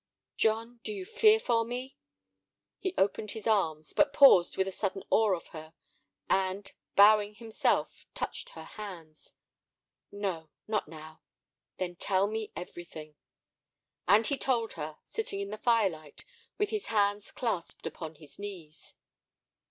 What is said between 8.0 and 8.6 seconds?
touched